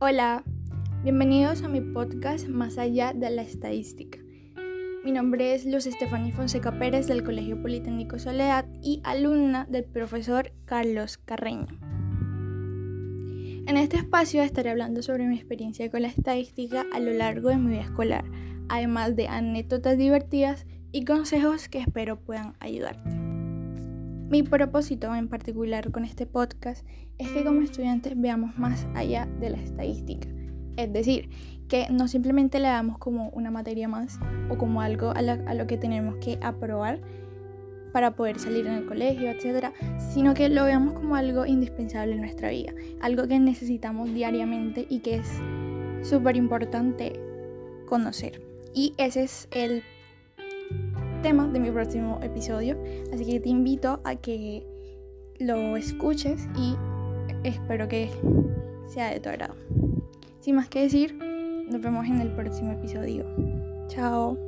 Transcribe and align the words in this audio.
Hola, 0.00 0.44
bienvenidos 1.02 1.64
a 1.64 1.68
mi 1.68 1.80
podcast 1.80 2.46
Más 2.46 2.78
allá 2.78 3.12
de 3.12 3.30
la 3.30 3.42
estadística. 3.42 4.20
Mi 5.04 5.10
nombre 5.10 5.54
es 5.54 5.66
Luz 5.66 5.86
Estefania 5.86 6.32
Fonseca 6.32 6.78
Pérez 6.78 7.08
del 7.08 7.24
Colegio 7.24 7.60
Politécnico 7.60 8.16
Soledad 8.20 8.64
y 8.80 9.00
alumna 9.02 9.66
del 9.68 9.82
profesor 9.82 10.52
Carlos 10.66 11.18
Carreño. 11.18 11.66
En 13.66 13.76
este 13.76 13.96
espacio 13.96 14.40
estaré 14.44 14.70
hablando 14.70 15.02
sobre 15.02 15.26
mi 15.26 15.34
experiencia 15.34 15.90
con 15.90 16.02
la 16.02 16.08
estadística 16.08 16.86
a 16.92 17.00
lo 17.00 17.12
largo 17.12 17.48
de 17.48 17.56
mi 17.56 17.72
vida 17.72 17.82
escolar, 17.82 18.24
además 18.68 19.16
de 19.16 19.26
anécdotas 19.26 19.98
divertidas 19.98 20.64
y 20.92 21.06
consejos 21.06 21.68
que 21.68 21.80
espero 21.80 22.20
puedan 22.20 22.54
ayudarte. 22.60 23.27
Mi 24.30 24.42
propósito 24.42 25.14
en 25.14 25.26
particular 25.28 25.90
con 25.90 26.04
este 26.04 26.26
podcast 26.26 26.86
es 27.16 27.30
que 27.30 27.44
como 27.44 27.62
estudiantes 27.62 28.12
veamos 28.14 28.58
más 28.58 28.86
allá 28.94 29.26
de 29.40 29.48
la 29.48 29.56
estadística. 29.56 30.28
Es 30.76 30.92
decir, 30.92 31.30
que 31.66 31.86
no 31.90 32.08
simplemente 32.08 32.60
le 32.60 32.68
damos 32.68 32.98
como 32.98 33.30
una 33.30 33.50
materia 33.50 33.88
más 33.88 34.18
o 34.50 34.58
como 34.58 34.82
algo 34.82 35.12
a, 35.16 35.22
lo 35.22 35.66
que 35.66 35.78
tenemos 35.78 36.16
que 36.16 36.38
aprobar 36.42 37.00
para 37.94 38.16
poder 38.16 38.38
salir 38.38 38.66
en 38.66 38.74
el 38.74 38.86
colegio, 38.86 39.30
etc., 39.30 39.72
sino 40.12 40.34
que 40.34 40.50
lo 40.50 40.64
veamos 40.64 40.92
como 40.92 41.16
algo 41.16 41.46
indispensable 41.46 42.12
en 42.12 42.20
nuestra 42.20 42.50
vida, 42.50 42.74
algo 43.00 43.26
que 43.26 43.38
necesitamos 43.38 44.12
diariamente 44.12 44.86
y 44.90 44.98
que 44.98 45.16
es 45.16 45.28
súper 46.02 46.36
importante 46.36 47.18
conocer. 47.86 48.42
Y 48.74 48.92
ese 48.98 49.22
es 49.22 49.48
el 49.52 49.82
tema 51.22 51.46
de 51.48 51.60
mi 51.60 51.70
próximo 51.70 52.18
episodio. 52.22 52.76
Así 53.12 53.24
que 53.24 53.40
te 53.40 53.48
invito 53.48 54.00
a 54.04 54.16
que 54.16 54.66
lo 55.38 55.76
escuches 55.76 56.48
y 56.56 56.76
espero 57.44 57.88
que 57.88 58.10
sea 58.86 59.10
de 59.10 59.20
tu 59.20 59.28
agrado. 59.28 59.54
Sin 60.40 60.56
más 60.56 60.68
que 60.68 60.82
decir, 60.82 61.14
nos 61.70 61.80
vemos 61.80 62.06
en 62.06 62.20
el 62.20 62.30
próximo 62.32 62.72
episodio. 62.72 63.24
Chao. 63.88 64.38